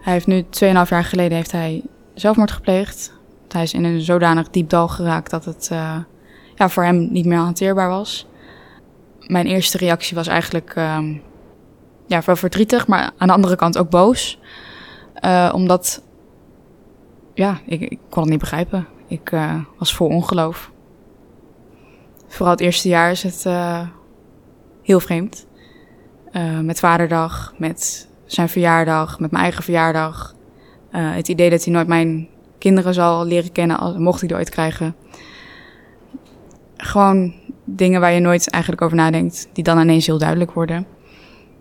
Hij 0.00 0.12
heeft 0.12 0.26
nu 0.26 0.42
2,5 0.42 0.48
jaar 0.88 1.04
geleden 1.04 1.36
heeft 1.36 1.52
hij 1.52 1.82
zelfmoord 2.14 2.50
gepleegd. 2.50 3.16
Hij 3.48 3.62
is 3.62 3.74
in 3.74 3.84
een 3.84 4.00
zodanig 4.00 4.50
diep 4.50 4.68
dal 4.68 4.88
geraakt 4.88 5.30
dat 5.30 5.44
het 5.44 5.68
eh, 5.72 5.96
ja, 6.54 6.68
voor 6.68 6.84
hem 6.84 7.08
niet 7.12 7.26
meer 7.26 7.38
hanteerbaar 7.38 7.88
was. 7.88 8.26
Mijn 9.26 9.46
eerste 9.46 9.78
reactie 9.78 10.16
was 10.16 10.26
eigenlijk 10.26 10.72
ehm, 10.74 11.14
ja, 12.06 12.22
wel 12.24 12.36
verdrietig, 12.36 12.86
maar 12.86 13.10
aan 13.16 13.26
de 13.26 13.34
andere 13.34 13.56
kant 13.56 13.78
ook 13.78 13.90
boos. 13.90 14.38
Eh, 15.20 15.50
omdat, 15.54 16.02
ja, 17.34 17.60
ik, 17.66 17.80
ik 17.80 17.98
kon 18.08 18.22
het 18.22 18.30
niet 18.30 18.40
begrijpen. 18.40 18.86
Ik 19.06 19.32
eh, 19.32 19.54
was 19.78 19.94
vol 19.94 20.08
ongeloof. 20.08 20.70
Vooral 22.26 22.50
het 22.54 22.60
eerste 22.60 22.88
jaar 22.88 23.10
is 23.10 23.22
het 23.22 23.46
eh, 23.46 23.86
heel 24.82 25.00
vreemd. 25.00 25.46
Met 26.62 26.78
vaderdag, 26.78 27.54
met 27.56 28.08
zijn 28.24 28.48
verjaardag, 28.48 29.20
met 29.20 29.30
mijn 29.30 29.42
eigen 29.42 29.62
verjaardag. 29.62 30.34
Het 30.90 31.28
idee 31.28 31.50
dat 31.50 31.64
hij 31.64 31.72
nooit 31.72 31.86
mijn 31.86 32.28
kinderen 32.58 32.94
zal 32.94 33.24
leren 33.24 33.52
kennen, 33.52 33.78
als, 33.78 33.96
mocht 33.96 34.18
hij 34.18 34.28
die 34.28 34.36
ooit 34.36 34.50
krijgen. 34.50 34.96
Gewoon 36.76 37.34
dingen 37.64 38.00
waar 38.00 38.12
je 38.12 38.20
nooit 38.20 38.50
eigenlijk 38.50 38.82
over 38.82 38.96
nadenkt, 38.96 39.48
die 39.52 39.64
dan 39.64 39.80
ineens 39.80 40.06
heel 40.06 40.18
duidelijk 40.18 40.52
worden. 40.52 40.86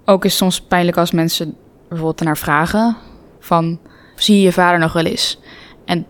Ook 0.05 0.25
is 0.25 0.31
het 0.31 0.39
soms 0.39 0.61
pijnlijk 0.61 0.97
als 0.97 1.11
mensen 1.11 1.55
bijvoorbeeld 1.87 2.23
naar 2.23 2.37
vragen 2.37 2.97
van, 3.47 3.79
zie 4.15 4.35
je 4.35 4.41
je 4.41 4.51
vader 4.51 4.79
nog 4.79 4.93
wel 4.93 5.05
eens? 5.05 5.39
En 5.85 6.05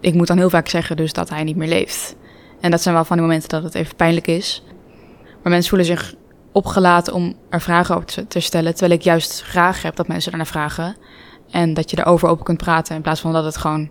ik 0.00 0.14
moet 0.14 0.26
dan 0.26 0.36
heel 0.36 0.50
vaak 0.50 0.68
zeggen 0.68 0.96
dus 0.96 1.12
dat 1.12 1.28
hij 1.28 1.44
niet 1.44 1.56
meer 1.56 1.68
leeft. 1.68 2.16
En 2.60 2.70
dat 2.70 2.82
zijn 2.82 2.94
wel 2.94 3.04
van 3.04 3.16
die 3.16 3.26
momenten 3.26 3.48
dat 3.48 3.62
het 3.62 3.74
even 3.74 3.96
pijnlijk 3.96 4.26
is. 4.26 4.62
Maar 5.42 5.52
mensen 5.52 5.68
voelen 5.68 5.86
zich 5.86 6.14
opgelaten 6.52 7.12
om 7.12 7.34
er 7.48 7.60
vragen 7.60 7.96
over 7.96 8.26
te 8.28 8.40
stellen. 8.40 8.72
Terwijl 8.72 8.98
ik 8.98 9.04
juist 9.04 9.42
graag 9.42 9.82
heb 9.82 9.96
dat 9.96 10.08
mensen 10.08 10.32
ernaar 10.32 10.46
vragen. 10.46 10.96
En 11.50 11.74
dat 11.74 11.90
je 11.90 11.98
erover 11.98 12.28
open 12.28 12.44
kunt 12.44 12.58
praten. 12.58 12.96
In 12.96 13.02
plaats 13.02 13.20
van 13.20 13.32
dat 13.32 13.44
het 13.44 13.56
gewoon, 13.56 13.90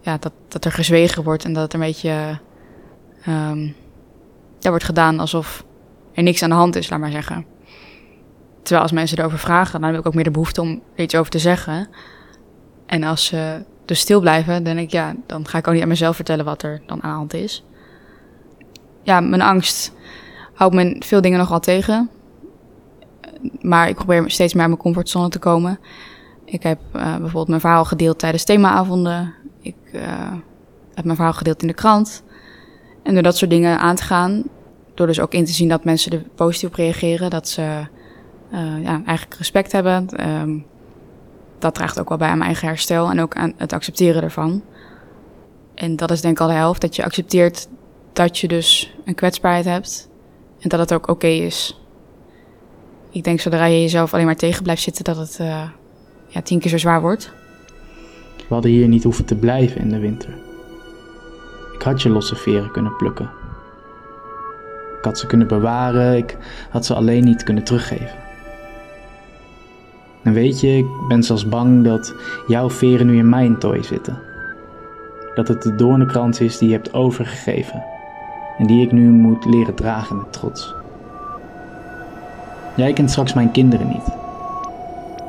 ja, 0.00 0.16
dat, 0.18 0.32
dat 0.48 0.64
er 0.64 0.72
gezwegen 0.72 1.22
wordt. 1.22 1.44
En 1.44 1.52
dat 1.52 1.62
het 1.62 1.74
een 1.74 1.80
beetje, 1.80 2.38
um, 3.28 3.74
wordt 4.60 4.84
gedaan 4.84 5.20
alsof 5.20 5.64
er 6.14 6.22
niks 6.22 6.42
aan 6.42 6.50
de 6.50 6.54
hand 6.54 6.76
is, 6.76 6.90
laat 6.90 7.00
maar 7.00 7.10
zeggen. 7.10 7.46
Terwijl 8.62 8.82
als 8.82 8.92
mensen 8.92 9.18
erover 9.18 9.38
vragen, 9.38 9.80
dan 9.80 9.90
heb 9.90 10.00
ik 10.00 10.06
ook 10.06 10.14
meer 10.14 10.24
de 10.24 10.30
behoefte 10.30 10.60
om 10.60 10.82
er 10.94 11.02
iets 11.02 11.14
over 11.14 11.30
te 11.30 11.38
zeggen. 11.38 11.88
En 12.86 13.02
als 13.02 13.24
ze 13.24 13.64
dus 13.84 14.00
stil 14.00 14.20
blijven, 14.20 14.64
dan 14.64 14.74
denk 14.74 14.78
ik, 14.86 14.90
ja, 14.90 15.14
dan 15.26 15.48
ga 15.48 15.58
ik 15.58 15.66
ook 15.68 15.74
niet 15.74 15.82
aan 15.82 15.88
mezelf 15.88 16.16
vertellen 16.16 16.44
wat 16.44 16.62
er 16.62 16.82
dan 16.86 17.02
aan 17.02 17.10
de 17.10 17.16
hand 17.16 17.34
is. 17.34 17.64
Ja, 19.02 19.20
mijn 19.20 19.42
angst 19.42 19.92
houdt 20.54 20.74
me 20.74 20.96
veel 20.98 21.20
dingen 21.20 21.38
nogal 21.38 21.60
tegen. 21.60 22.10
Maar 23.60 23.88
ik 23.88 23.94
probeer 23.94 24.30
steeds 24.30 24.52
meer 24.52 24.62
uit 24.62 24.70
mijn 24.70 24.82
comfortzone 24.82 25.28
te 25.28 25.38
komen. 25.38 25.78
Ik 26.44 26.62
heb 26.62 26.78
uh, 26.96 27.02
bijvoorbeeld 27.02 27.48
mijn 27.48 27.60
verhaal 27.60 27.84
gedeeld 27.84 28.18
tijdens 28.18 28.44
themaavonden. 28.44 29.34
Ik 29.60 29.76
uh, 29.92 30.32
heb 30.94 31.04
mijn 31.04 31.16
verhaal 31.16 31.32
gedeeld 31.32 31.62
in 31.62 31.68
de 31.68 31.74
krant. 31.74 32.22
En 33.02 33.14
door 33.14 33.22
dat 33.22 33.36
soort 33.36 33.50
dingen 33.50 33.78
aan 33.78 33.96
te 33.96 34.02
gaan, 34.02 34.42
door 34.94 35.06
dus 35.06 35.20
ook 35.20 35.32
in 35.32 35.44
te 35.44 35.52
zien 35.52 35.68
dat 35.68 35.84
mensen 35.84 36.12
er 36.12 36.24
positief 36.34 36.68
op 36.68 36.74
reageren, 36.74 37.30
dat 37.30 37.48
ze 37.48 37.62
uh, 38.52 38.82
ja, 38.82 39.02
eigenlijk 39.06 39.34
respect 39.34 39.72
hebben, 39.72 40.28
um, 40.28 40.66
dat 41.58 41.74
draagt 41.74 42.00
ook 42.00 42.08
wel 42.08 42.18
bij 42.18 42.28
aan 42.28 42.38
mijn 42.38 42.50
eigen 42.50 42.68
herstel 42.68 43.10
en 43.10 43.20
ook 43.20 43.36
aan 43.36 43.52
het 43.56 43.72
accepteren 43.72 44.22
ervan. 44.22 44.62
En 45.74 45.96
dat 45.96 46.10
is 46.10 46.20
denk 46.20 46.34
ik 46.34 46.40
al 46.40 46.48
de 46.48 46.54
helft, 46.54 46.80
dat 46.80 46.96
je 46.96 47.04
accepteert 47.04 47.68
dat 48.12 48.38
je 48.38 48.48
dus 48.48 48.94
een 49.04 49.14
kwetsbaarheid 49.14 49.64
hebt 49.64 50.08
en 50.60 50.68
dat 50.68 50.80
het 50.80 50.92
ook 50.92 51.08
oké 51.08 51.26
is. 51.26 51.80
Ik 53.10 53.24
denk 53.24 53.40
zodra 53.40 53.64
je 53.64 53.80
jezelf 53.80 54.14
alleen 54.14 54.26
maar 54.26 54.36
tegen 54.36 54.62
blijft 54.62 54.82
zitten, 54.82 55.04
dat 55.04 55.16
het 55.16 55.38
uh, 55.40 55.62
ja, 56.28 56.42
tien 56.42 56.58
keer 56.58 56.70
zo 56.70 56.78
zwaar 56.78 57.00
wordt. 57.00 57.32
We 58.36 58.54
hadden 58.54 58.70
hier 58.70 58.88
niet 58.88 59.02
hoeven 59.02 59.24
te 59.24 59.36
blijven 59.36 59.80
in 59.80 59.88
de 59.88 59.98
winter. 59.98 60.34
Ik 61.74 61.82
had 61.82 62.02
je 62.02 62.08
losse 62.08 62.36
veren 62.36 62.70
kunnen 62.70 62.96
plukken. 62.96 63.30
Ik 64.98 65.04
had 65.04 65.18
ze 65.18 65.26
kunnen 65.26 65.48
bewaren, 65.48 66.16
ik 66.16 66.36
had 66.70 66.86
ze 66.86 66.94
alleen 66.94 67.24
niet 67.24 67.42
kunnen 67.42 67.64
teruggeven. 67.64 68.25
En 70.26 70.32
weet 70.32 70.60
je, 70.60 70.76
ik 70.76 70.86
ben 71.08 71.22
zelfs 71.22 71.48
bang 71.48 71.84
dat 71.84 72.14
jouw 72.46 72.70
veren 72.70 73.06
nu 73.06 73.18
in 73.18 73.28
mijn 73.28 73.58
tooi 73.58 73.82
zitten. 73.82 74.18
Dat 75.34 75.48
het 75.48 75.62
de 75.62 75.74
doornenkrans 75.74 76.40
is 76.40 76.58
die 76.58 76.68
je 76.68 76.74
hebt 76.74 76.94
overgegeven 76.94 77.84
en 78.58 78.66
die 78.66 78.84
ik 78.84 78.92
nu 78.92 79.10
moet 79.10 79.44
leren 79.44 79.74
dragen 79.74 80.16
met 80.16 80.32
trots. 80.32 80.74
Jij 82.76 82.92
kent 82.92 83.10
straks 83.10 83.34
mijn 83.34 83.50
kinderen 83.50 83.88
niet. 83.88 84.16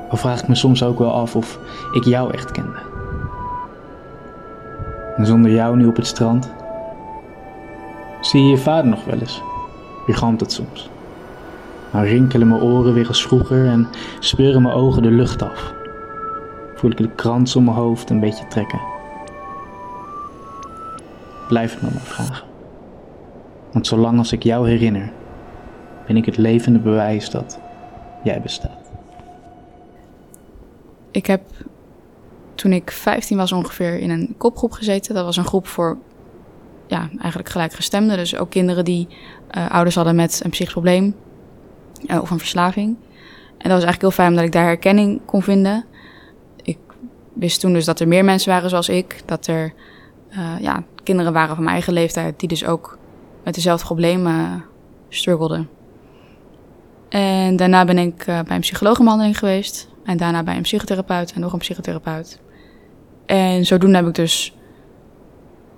Al 0.09 0.17
vraag 0.17 0.41
ik 0.41 0.47
me 0.47 0.55
soms 0.55 0.83
ook 0.83 0.99
wel 0.99 1.13
af 1.13 1.35
of 1.35 1.59
ik 1.91 2.03
jou 2.03 2.33
echt 2.33 2.51
kende. 2.51 2.79
En 5.17 5.25
zonder 5.25 5.51
jou 5.51 5.77
nu 5.77 5.85
op 5.85 5.95
het 5.95 6.07
strand, 6.07 6.51
zie 8.21 8.43
je 8.43 8.49
je 8.49 8.57
vader 8.57 8.89
nog 8.89 9.05
wel 9.05 9.19
eens. 9.19 9.41
Gigant 10.05 10.39
het 10.39 10.51
soms. 10.51 10.89
Rinkelen 12.03 12.47
mijn 12.47 12.61
oren 12.61 12.93
weer 12.93 13.07
als 13.07 13.21
vroeger 13.21 13.65
en 13.67 13.87
speuren 14.19 14.61
mijn 14.61 14.75
ogen 14.75 15.03
de 15.03 15.11
lucht 15.11 15.41
af. 15.41 15.73
Voel 16.75 16.91
ik 16.91 16.97
de 16.97 17.09
krans 17.15 17.55
om 17.55 17.63
mijn 17.63 17.75
hoofd 17.75 18.09
een 18.09 18.19
beetje 18.19 18.47
trekken. 18.47 18.79
Blijf 21.47 21.73
het 21.73 21.81
me 21.81 21.89
maar 21.93 22.01
vragen. 22.01 22.45
Want 23.71 23.87
zolang 23.87 24.17
als 24.17 24.31
ik 24.31 24.43
jou 24.43 24.69
herinner, 24.69 25.11
ben 26.07 26.17
ik 26.17 26.25
het 26.25 26.37
levende 26.37 26.79
bewijs 26.79 27.29
dat 27.29 27.59
jij 28.23 28.41
bestaat. 28.41 28.91
Ik 31.11 31.25
heb 31.25 31.41
toen 32.55 32.71
ik 32.71 32.91
15 32.91 33.37
was 33.37 33.51
ongeveer 33.51 33.99
in 33.99 34.09
een 34.09 34.35
kopgroep 34.37 34.71
gezeten. 34.71 35.15
Dat 35.15 35.25
was 35.25 35.37
een 35.37 35.45
groep 35.45 35.67
voor 35.67 35.97
ja, 36.87 37.09
eigenlijk 37.19 37.49
gelijkgestemden. 37.49 38.17
Dus 38.17 38.37
ook 38.37 38.49
kinderen 38.49 38.85
die 38.85 39.07
uh, 39.57 39.71
ouders 39.71 39.95
hadden 39.95 40.15
met 40.15 40.41
een 40.43 40.49
psychisch 40.49 40.73
probleem 40.73 41.15
uh, 42.05 42.21
of 42.21 42.31
een 42.31 42.39
verslaving. 42.39 42.95
En 43.57 43.69
dat 43.69 43.71
was 43.71 43.83
eigenlijk 43.83 44.01
heel 44.01 44.11
fijn 44.11 44.29
omdat 44.29 44.45
ik 44.45 44.51
daar 44.51 44.63
herkenning 44.63 45.21
kon 45.25 45.41
vinden. 45.41 45.85
Ik 46.61 46.77
wist 47.33 47.59
toen 47.59 47.73
dus 47.73 47.85
dat 47.85 47.99
er 47.99 48.07
meer 48.07 48.25
mensen 48.25 48.51
waren 48.51 48.69
zoals 48.69 48.89
ik. 48.89 49.21
Dat 49.25 49.47
er 49.47 49.73
uh, 50.31 50.59
ja, 50.59 50.83
kinderen 51.03 51.33
waren 51.33 51.55
van 51.55 51.63
mijn 51.63 51.75
eigen 51.75 51.93
leeftijd 51.93 52.39
die 52.39 52.49
dus 52.49 52.65
ook 52.65 52.97
met 53.43 53.53
dezelfde 53.53 53.85
problemen 53.85 54.63
struggelden. 55.09 55.69
En 57.09 57.55
daarna 57.55 57.85
ben 57.85 57.97
ik 57.97 58.25
bij 58.25 58.45
een 58.47 58.59
psychologenbehandeling 58.59 59.37
geweest. 59.37 59.89
En 60.03 60.17
daarna 60.17 60.43
bij 60.43 60.55
een 60.55 60.61
psychotherapeut 60.61 61.33
en 61.33 61.41
nog 61.41 61.53
een 61.53 61.59
psychotherapeut. 61.59 62.39
En 63.25 63.65
zodoende 63.65 63.97
heb 63.97 64.07
ik 64.07 64.15
dus 64.15 64.57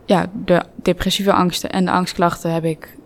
ja, 0.05 0.25
de 0.45 0.63
depressieve 0.75 1.33
angsten 1.33 1.69
en 1.69 1.85
de 1.85 1.91
angstklachten 1.91 2.53
heb 2.53 2.63
ik 2.63 2.97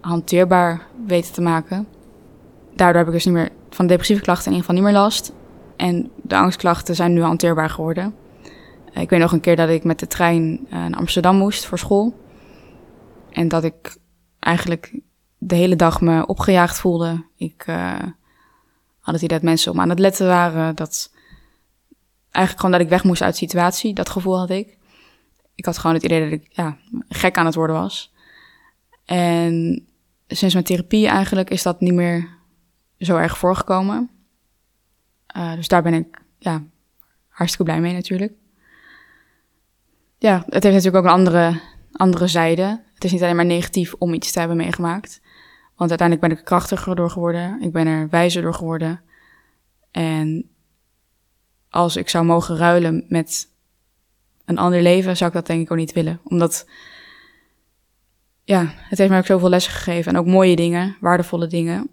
hanteerbaar 0.00 0.86
weten 1.06 1.32
te 1.32 1.40
maken. 1.40 1.86
Daardoor 2.74 2.98
heb 2.98 3.06
ik 3.06 3.12
dus 3.12 3.24
niet 3.24 3.34
meer 3.34 3.50
van 3.70 3.84
de 3.84 3.90
depressieve 3.90 4.22
klachten 4.22 4.46
in 4.46 4.56
ieder 4.56 4.68
geval 4.68 4.82
niet 4.82 4.92
meer 4.92 5.02
last. 5.02 5.32
En 5.76 6.10
de 6.22 6.36
angstklachten 6.36 6.94
zijn 6.94 7.12
nu 7.12 7.22
hanteerbaar 7.22 7.70
geworden. 7.70 8.14
Ik 8.92 9.10
weet 9.10 9.20
nog 9.20 9.32
een 9.32 9.40
keer 9.40 9.56
dat 9.56 9.68
ik 9.68 9.84
met 9.84 9.98
de 9.98 10.06
trein 10.06 10.60
uh, 10.64 10.70
naar 10.70 10.94
Amsterdam 10.94 11.36
moest 11.36 11.66
voor 11.66 11.78
school. 11.78 12.20
En 13.30 13.48
dat 13.48 13.64
ik 13.64 13.96
eigenlijk 14.38 14.98
de 15.38 15.54
hele 15.54 15.76
dag 15.76 16.00
me 16.00 16.26
opgejaagd 16.26 16.80
voelde. 16.80 17.24
Ik 17.36 17.64
uh, 17.66 17.98
had 19.00 19.14
het 19.14 19.22
idee 19.22 19.38
dat 19.38 19.42
mensen 19.42 19.72
om 19.72 19.80
aan 19.80 19.88
het 19.88 19.98
letten 19.98 20.26
waren. 20.26 20.74
Dat 20.74 21.12
eigenlijk 22.30 22.56
gewoon 22.56 22.70
dat 22.70 22.80
ik 22.80 22.88
weg 22.88 23.04
moest 23.04 23.22
uit 23.22 23.32
de 23.32 23.38
situatie. 23.38 23.94
Dat 23.94 24.10
gevoel 24.10 24.38
had 24.38 24.50
ik. 24.50 24.78
Ik 25.54 25.64
had 25.64 25.78
gewoon 25.78 25.96
het 25.96 26.04
idee 26.04 26.30
dat 26.30 26.40
ik 26.40 26.46
ja, 26.48 26.76
gek 27.08 27.36
aan 27.36 27.46
het 27.46 27.54
worden 27.54 27.76
was. 27.76 28.12
En 29.04 29.86
sinds 30.28 30.54
mijn 30.54 30.66
therapie 30.66 31.08
eigenlijk 31.08 31.50
is 31.50 31.62
dat 31.62 31.80
niet 31.80 31.94
meer 31.94 32.28
zo 33.04 33.16
erg 33.16 33.38
voorgekomen. 33.38 34.10
Uh, 35.36 35.54
dus 35.54 35.68
daar 35.68 35.82
ben 35.82 35.94
ik 35.94 36.20
ja, 36.38 36.62
hartstikke 37.28 37.64
blij 37.64 37.80
mee 37.80 37.92
natuurlijk. 37.92 38.32
Ja, 40.18 40.42
het 40.48 40.62
heeft 40.62 40.76
natuurlijk 40.76 40.96
ook 40.96 41.04
een 41.04 41.18
andere, 41.18 41.60
andere 41.92 42.26
zijde. 42.26 42.82
Het 42.94 43.04
is 43.04 43.12
niet 43.12 43.22
alleen 43.22 43.36
maar 43.36 43.44
negatief 43.44 43.94
om 43.98 44.14
iets 44.14 44.32
te 44.32 44.38
hebben 44.38 44.56
meegemaakt. 44.56 45.20
Want 45.76 45.90
uiteindelijk 45.90 46.20
ben 46.20 46.30
ik 46.30 46.38
er 46.38 46.50
krachtiger 46.50 46.96
door 46.96 47.10
geworden. 47.10 47.62
Ik 47.62 47.72
ben 47.72 47.86
er 47.86 48.08
wijzer 48.08 48.42
door 48.42 48.54
geworden. 48.54 49.00
En 49.90 50.50
als 51.70 51.96
ik 51.96 52.08
zou 52.08 52.24
mogen 52.24 52.56
ruilen 52.56 53.04
met 53.08 53.48
een 54.44 54.58
ander 54.58 54.82
leven, 54.82 55.16
zou 55.16 55.30
ik 55.30 55.36
dat 55.36 55.46
denk 55.46 55.62
ik 55.62 55.70
ook 55.70 55.78
niet 55.78 55.92
willen. 55.92 56.20
Omdat, 56.24 56.68
ja, 58.44 58.72
het 58.74 58.98
heeft 58.98 59.10
mij 59.10 59.18
ook 59.18 59.26
zoveel 59.26 59.48
lessen 59.48 59.72
gegeven. 59.72 60.12
En 60.12 60.18
ook 60.18 60.26
mooie 60.26 60.56
dingen, 60.56 60.96
waardevolle 61.00 61.46
dingen. 61.46 61.90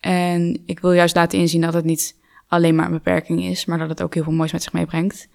En 0.00 0.62
ik 0.66 0.80
wil 0.80 0.92
juist 0.92 1.14
laten 1.14 1.38
inzien 1.38 1.60
dat 1.60 1.74
het 1.74 1.84
niet 1.84 2.16
alleen 2.46 2.74
maar 2.74 2.86
een 2.86 2.92
beperking 2.92 3.44
is, 3.44 3.64
maar 3.64 3.78
dat 3.78 3.88
het 3.88 4.02
ook 4.02 4.14
heel 4.14 4.22
veel 4.22 4.32
moois 4.32 4.52
met 4.52 4.62
zich 4.62 4.72
meebrengt. 4.72 5.28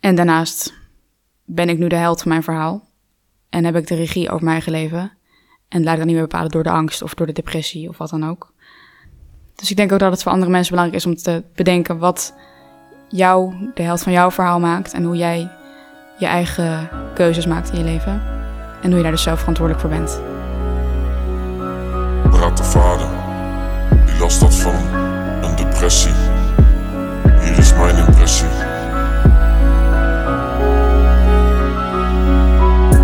En 0.00 0.14
daarnaast 0.14 0.74
ben 1.44 1.68
ik 1.68 1.78
nu 1.78 1.88
de 1.88 1.96
held 1.96 2.22
van 2.22 2.30
mijn 2.30 2.42
verhaal. 2.42 2.88
En 3.48 3.64
heb 3.64 3.76
ik 3.76 3.86
de 3.86 3.94
regie 3.94 4.30
over 4.30 4.44
mijn 4.44 4.56
eigen 4.56 4.72
leven. 4.72 5.12
En 5.68 5.82
laat 5.82 5.92
ik 5.92 5.98
dat 5.98 6.06
niet 6.06 6.16
meer 6.16 6.26
bepalen 6.26 6.50
door 6.50 6.62
de 6.62 6.70
angst 6.70 7.02
of 7.02 7.14
door 7.14 7.26
de 7.26 7.32
depressie 7.32 7.88
of 7.88 7.98
wat 7.98 8.10
dan 8.10 8.28
ook. 8.28 8.52
Dus 9.54 9.70
ik 9.70 9.76
denk 9.76 9.92
ook 9.92 9.98
dat 9.98 10.12
het 10.12 10.22
voor 10.22 10.32
andere 10.32 10.50
mensen 10.50 10.70
belangrijk 10.74 11.04
is 11.04 11.10
om 11.10 11.16
te 11.16 11.44
bedenken 11.54 11.98
wat 11.98 12.34
jou 13.08 13.54
de 13.74 13.82
held 13.82 14.02
van 14.02 14.12
jouw 14.12 14.30
verhaal 14.30 14.60
maakt. 14.60 14.92
En 14.92 15.04
hoe 15.04 15.16
jij 15.16 15.50
je 16.18 16.26
eigen 16.26 16.88
keuzes 17.14 17.46
maakt 17.46 17.70
in 17.70 17.78
je 17.78 17.84
leven. 17.84 18.22
En 18.82 18.88
hoe 18.88 18.96
je 18.96 19.02
daar 19.02 19.12
dus 19.12 19.22
zelf 19.22 19.38
verantwoordelijk 19.38 19.86
voor 19.86 19.90
bent. 19.90 20.20
De 22.56 23.13
last 24.24 24.40
had 24.40 24.54
van 24.54 24.74
een 25.42 25.56
depressie. 25.56 26.12
Hier 27.40 27.58
is 27.58 27.72
mijn 27.74 27.96
impressie. 27.96 28.46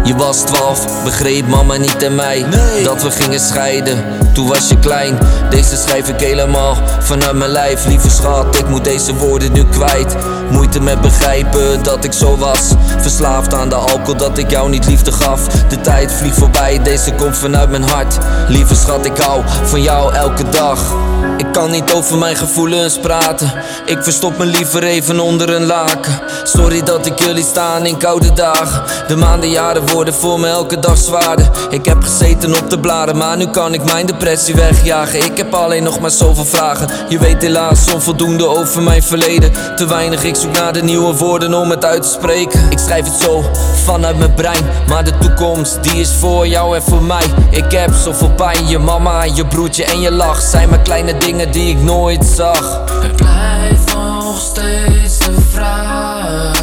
Je 0.04 0.14
was 0.16 0.36
twaalf, 0.36 1.02
begreep 1.04 1.46
mama 1.46 1.76
niet 1.76 2.02
en 2.02 2.14
mij. 2.14 2.46
Dat 2.84 3.02
we 3.02 3.10
gingen 3.10 3.40
scheiden, 3.40 4.04
toen 4.32 4.48
was 4.48 4.68
je 4.68 4.78
klein. 4.78 5.18
Deze 5.50 5.76
schrijf 5.76 6.08
ik 6.08 6.20
helemaal 6.20 6.76
vanuit 7.00 7.36
mijn 7.36 7.50
lijf. 7.50 7.86
Lieve 7.86 8.10
schat, 8.10 8.58
ik 8.58 8.68
moet 8.68 8.84
deze 8.84 9.14
woorden 9.14 9.52
nu 9.52 9.64
kwijt. 9.64 10.16
Moeite 10.50 10.80
met 10.80 11.00
begrijpen 11.00 11.82
dat 11.82 12.04
ik 12.04 12.12
zo 12.12 12.36
was. 12.36 12.72
Verslaafd 12.98 13.54
aan 13.54 13.68
de 13.68 13.74
alcohol 13.74 14.16
dat 14.16 14.38
ik 14.38 14.50
jou 14.50 14.70
niet 14.70 14.86
liefde 14.86 15.12
gaf. 15.12 15.46
De 15.46 15.80
tijd 15.80 16.12
vliegt 16.12 16.38
voorbij, 16.38 16.82
deze 16.82 17.12
komt 17.12 17.36
vanuit 17.36 17.70
mijn 17.70 17.88
hart. 17.88 18.18
Lieve 18.48 18.74
schat, 18.74 19.06
ik 19.06 19.16
hou 19.16 19.42
van 19.64 19.82
jou 19.82 20.14
elke 20.14 20.48
dag 20.48 21.09
ik 21.40 21.52
kan 21.52 21.70
niet 21.70 21.92
over 21.92 22.18
mijn 22.18 22.36
gevoelens 22.36 22.98
praten. 22.98 23.52
Ik 23.84 24.02
verstop 24.02 24.38
me 24.38 24.44
liever 24.44 24.82
even 24.82 25.20
onder 25.20 25.50
een 25.50 25.66
laken. 25.66 26.20
Sorry 26.42 26.82
dat 26.82 27.06
ik 27.06 27.18
jullie 27.18 27.44
staan 27.44 27.86
in 27.86 27.96
koude 27.96 28.32
dagen. 28.32 28.82
De 29.08 29.16
maanden, 29.16 29.50
jaren 29.50 29.88
worden 29.88 30.14
voor 30.14 30.40
me 30.40 30.48
elke 30.48 30.78
dag 30.78 30.96
zwaarder. 30.96 31.50
Ik 31.70 31.84
heb 31.84 32.02
gezeten 32.02 32.58
op 32.58 32.70
de 32.70 32.78
bladen, 32.78 33.16
maar 33.16 33.36
nu 33.36 33.46
kan 33.46 33.74
ik 33.74 33.84
mijn 33.84 34.06
depressie 34.06 34.54
wegjagen. 34.54 35.24
Ik 35.24 35.36
heb 35.36 35.54
alleen 35.54 35.82
nog 35.82 36.00
maar 36.00 36.10
zoveel 36.10 36.44
vragen. 36.44 36.88
Je 37.08 37.18
weet 37.18 37.42
helaas 37.42 37.92
onvoldoende 37.92 38.48
over 38.48 38.82
mijn 38.82 39.02
verleden. 39.02 39.52
Te 39.76 39.86
weinig, 39.86 40.24
ik 40.24 40.36
zoek 40.36 40.52
naar 40.52 40.72
de 40.72 40.82
nieuwe 40.82 41.14
woorden 41.14 41.54
om 41.54 41.70
het 41.70 41.84
uit 41.84 42.02
te 42.02 42.08
spreken. 42.08 42.70
Ik 42.70 42.78
schrijf 42.78 43.04
het 43.04 43.20
zo 43.22 43.44
vanuit 43.84 44.18
mijn 44.18 44.34
brein, 44.34 44.64
maar 44.88 45.04
de 45.04 45.18
toekomst 45.18 45.82
die 45.82 46.00
is 46.00 46.14
voor 46.18 46.46
jou 46.46 46.76
en 46.76 46.82
voor 46.82 47.02
mij. 47.02 47.24
Ik 47.50 47.72
heb 47.72 47.90
zoveel 47.94 48.30
pijn, 48.30 48.66
je 48.66 48.78
mama, 48.78 49.24
je 49.24 49.46
broertje 49.46 49.84
en 49.84 50.00
je 50.00 50.12
lach 50.12 50.40
zijn 50.40 50.68
mijn 50.68 50.82
kleine 50.82 51.16
dingen 51.16 51.29
die 51.36 51.76
ik 51.76 51.82
nooit 51.82 52.24
zag. 52.24 52.80
Het 53.02 53.16
blijft 53.16 53.94
nog 53.94 54.38
steeds 54.40 55.18
de 55.18 55.40
vraag: 55.50 56.59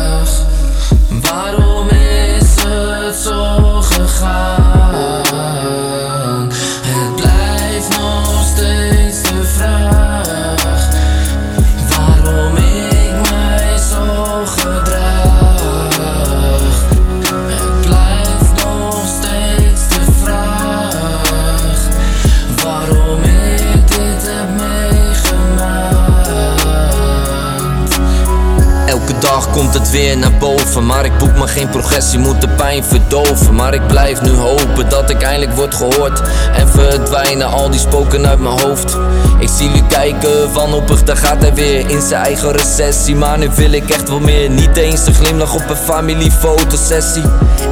Elke 29.18 29.30
dag 29.30 29.52
komt 29.52 29.74
het 29.74 29.90
weer 29.90 30.18
naar 30.18 30.38
boven, 30.38 30.86
maar 30.86 31.06
ik 31.06 31.18
boek 31.18 31.36
me 31.36 31.48
geen 31.48 31.70
progressie, 31.70 32.20
moet 32.20 32.42
de 32.42 32.48
pijn 32.48 32.84
verdoven. 32.84 33.56
Maar 33.56 33.74
ik 33.74 33.88
blijf 33.88 34.22
nu 34.22 34.30
hopen 34.30 34.90
dat 34.90 35.10
ik 35.10 35.22
eindelijk 35.22 35.52
word 35.52 35.76
gehoord 35.76 36.22
en 36.54 36.68
verdwijnen 36.68 37.48
al 37.48 37.70
die 37.70 37.80
spoken 37.80 38.28
uit 38.28 38.40
mijn 38.40 38.60
hoofd. 38.60 38.98
Ik 39.40 39.50
zie 39.50 39.68
jullie 39.68 39.88
kijken 39.88 40.54
wanhopig, 40.54 41.04
daar 41.04 41.18
gaat 41.18 41.42
hij 41.42 41.54
weer 41.54 41.90
in 41.90 42.02
zijn 42.02 42.24
eigen 42.24 42.52
recessie. 42.52 43.16
Maar 43.16 43.38
nu 43.38 43.50
wil 43.56 43.72
ik 43.72 43.90
echt 43.90 44.10
wel 44.10 44.20
meer, 44.20 44.50
niet 44.50 44.78
eens 44.78 45.08
een 45.08 45.14
glimlach 45.14 45.54
op 45.54 45.70
een 45.70 45.76
familiefotosessie. 45.76 47.24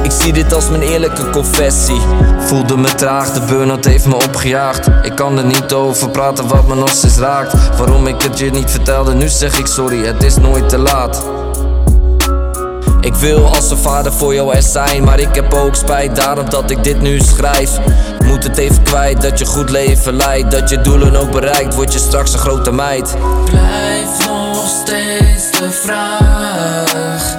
Ik 0.02 0.10
zie 0.10 0.32
dit 0.32 0.52
als 0.52 0.68
mijn 0.68 0.82
eerlijke 0.82 1.30
confessie. 1.30 2.00
Voelde 2.38 2.76
me 2.76 2.94
traag, 2.94 3.32
de 3.32 3.40
burn-out 3.40 3.84
heeft 3.84 4.06
me 4.06 4.14
opgejaagd. 4.14 4.88
Ik 5.02 5.14
kan 5.14 5.38
er 5.38 5.44
niet 5.44 5.72
over 5.72 6.10
praten 6.10 6.48
wat 6.48 6.66
me 6.66 6.74
nog 6.74 6.90
steeds 6.90 7.16
raakt. 7.16 7.76
Waarom 7.78 8.06
ik 8.06 8.22
het 8.22 8.38
je 8.38 8.50
niet 8.50 8.70
vertelde, 8.70 9.14
nu 9.14 9.28
zeg 9.28 9.58
ik 9.58 9.66
sorry, 9.66 10.04
het 10.04 10.22
is 10.22 10.36
nooit 10.36 10.68
te 10.68 10.78
laat. 10.78 11.45
Ik 13.06 13.14
wil 13.14 13.46
als 13.46 13.70
een 13.70 13.76
vader 13.76 14.12
voor 14.12 14.34
jou 14.34 14.54
er 14.54 14.62
zijn, 14.62 15.04
maar 15.04 15.20
ik 15.20 15.34
heb 15.34 15.54
ook 15.54 15.74
spijt 15.74 16.16
daarom 16.16 16.50
dat 16.50 16.70
ik 16.70 16.84
dit 16.84 17.00
nu 17.00 17.20
schrijf. 17.20 17.78
Moet 18.24 18.42
het 18.42 18.58
even 18.58 18.82
kwijt 18.82 19.22
dat 19.22 19.38
je 19.38 19.44
goed 19.46 19.70
leven 19.70 20.14
leidt, 20.16 20.50
dat 20.50 20.70
je 20.70 20.80
doelen 20.80 21.16
ook 21.16 21.30
bereikt, 21.30 21.74
word 21.74 21.92
je 21.92 21.98
straks 21.98 22.32
een 22.32 22.38
grote 22.38 22.72
meid. 22.72 23.16
Blijft 23.44 24.26
nog 24.26 24.68
steeds 24.68 25.50
de 25.58 25.70
vraag 25.70 27.35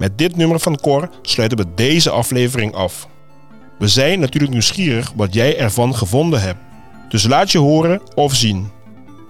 Met 0.00 0.18
dit 0.18 0.36
nummer 0.36 0.60
van 0.60 0.80
Cor 0.80 1.10
sluiten 1.22 1.58
we 1.58 1.66
deze 1.74 2.10
aflevering 2.10 2.74
af. 2.74 3.08
We 3.78 3.88
zijn 3.88 4.20
natuurlijk 4.20 4.52
nieuwsgierig 4.52 5.12
wat 5.16 5.34
jij 5.34 5.58
ervan 5.58 5.94
gevonden 5.94 6.40
hebt. 6.40 6.58
Dus 7.08 7.26
laat 7.26 7.52
je 7.52 7.58
horen 7.58 8.00
of 8.14 8.34
zien. 8.34 8.70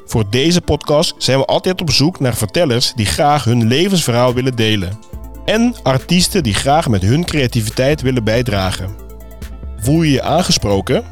Voor 0.06 0.30
deze 0.30 0.60
podcast 0.60 1.14
zijn 1.18 1.38
we 1.38 1.44
altijd 1.44 1.80
op 1.80 1.90
zoek 1.90 2.20
naar 2.20 2.34
vertellers 2.34 2.92
die 2.94 3.06
graag 3.06 3.44
hun 3.44 3.66
levensverhaal 3.66 4.34
willen 4.34 4.56
delen. 4.56 4.98
En 5.44 5.74
artiesten 5.82 6.42
die 6.42 6.54
graag 6.54 6.88
met 6.88 7.02
hun 7.02 7.24
creativiteit 7.24 8.00
willen 8.00 8.24
bijdragen. 8.24 8.96
Voel 9.76 10.02
je 10.02 10.10
je 10.10 10.22
aangesproken? 10.22 11.04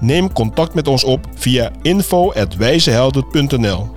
Neem 0.00 0.32
contact 0.32 0.74
met 0.74 0.88
ons 0.88 1.04
op 1.04 1.26
via 1.34 1.70
info.wijzehelden.nl 1.82 3.90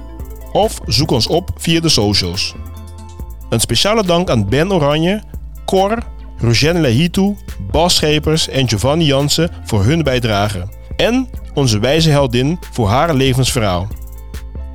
of 0.51 0.79
zoek 0.85 1.11
ons 1.11 1.27
op 1.27 1.51
via 1.57 1.79
de 1.79 1.89
socials. 1.89 2.55
Een 3.49 3.59
speciale 3.59 4.03
dank 4.05 4.29
aan 4.29 4.49
Ben 4.49 4.71
Oranje, 4.71 5.23
Cor, 5.65 5.97
Rogène 6.37 6.79
Lahitu, 6.79 7.35
Bas 7.71 7.95
Schepers 7.95 8.47
en 8.47 8.69
Giovanni 8.69 9.05
Jansen 9.05 9.49
voor 9.63 9.83
hun 9.83 10.03
bijdrage. 10.03 10.67
En 10.95 11.29
onze 11.53 11.79
wijze 11.79 12.09
heldin 12.09 12.59
voor 12.71 12.87
haar 12.87 13.13
levensverhaal. 13.13 13.87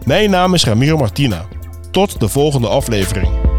Mijn 0.05 0.31
naam 0.31 0.55
is 0.55 0.65
Ramiro 0.65 0.97
Martina. 0.97 1.45
Tot 1.91 2.21
de 2.21 2.29
volgende 2.29 2.69
aflevering. 2.69 3.50